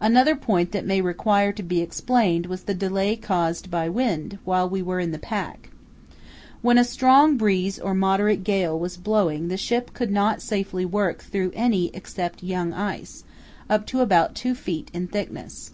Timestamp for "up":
13.68-13.84